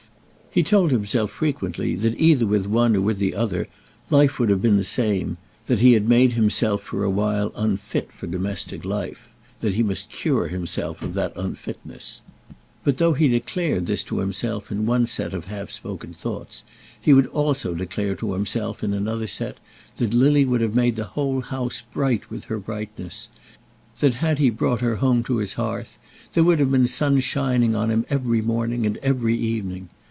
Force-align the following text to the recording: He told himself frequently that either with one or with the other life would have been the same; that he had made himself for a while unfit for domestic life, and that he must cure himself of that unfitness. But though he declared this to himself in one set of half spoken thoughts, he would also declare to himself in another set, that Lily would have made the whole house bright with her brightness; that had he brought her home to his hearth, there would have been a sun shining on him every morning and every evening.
He 0.53 0.63
told 0.63 0.91
himself 0.91 1.31
frequently 1.31 1.95
that 1.95 2.19
either 2.19 2.45
with 2.45 2.65
one 2.67 2.93
or 2.97 2.99
with 2.99 3.19
the 3.19 3.33
other 3.33 3.69
life 4.09 4.37
would 4.37 4.49
have 4.49 4.61
been 4.61 4.75
the 4.75 4.83
same; 4.83 5.37
that 5.67 5.79
he 5.79 5.93
had 5.93 6.09
made 6.09 6.33
himself 6.33 6.81
for 6.81 7.05
a 7.05 7.09
while 7.09 7.53
unfit 7.55 8.11
for 8.11 8.27
domestic 8.27 8.83
life, 8.83 9.29
and 9.61 9.71
that 9.71 9.75
he 9.77 9.81
must 9.81 10.09
cure 10.09 10.49
himself 10.49 11.01
of 11.01 11.13
that 11.13 11.31
unfitness. 11.37 12.19
But 12.83 12.97
though 12.97 13.13
he 13.13 13.29
declared 13.29 13.85
this 13.87 14.03
to 14.03 14.19
himself 14.19 14.69
in 14.73 14.85
one 14.85 15.05
set 15.05 15.33
of 15.33 15.45
half 15.45 15.71
spoken 15.71 16.11
thoughts, 16.11 16.65
he 16.99 17.13
would 17.13 17.27
also 17.27 17.73
declare 17.73 18.15
to 18.15 18.33
himself 18.33 18.83
in 18.83 18.93
another 18.93 19.27
set, 19.27 19.57
that 19.95 20.13
Lily 20.13 20.43
would 20.43 20.59
have 20.59 20.75
made 20.75 20.97
the 20.97 21.05
whole 21.15 21.39
house 21.39 21.81
bright 21.93 22.29
with 22.29 22.43
her 22.51 22.59
brightness; 22.59 23.29
that 24.01 24.15
had 24.15 24.37
he 24.37 24.49
brought 24.49 24.81
her 24.81 24.97
home 24.97 25.23
to 25.23 25.37
his 25.37 25.53
hearth, 25.53 25.97
there 26.33 26.43
would 26.43 26.59
have 26.59 26.71
been 26.71 26.83
a 26.83 26.87
sun 26.89 27.21
shining 27.21 27.73
on 27.73 27.89
him 27.89 28.05
every 28.09 28.41
morning 28.41 28.85
and 28.85 28.97
every 28.97 29.37
evening. 29.37 29.87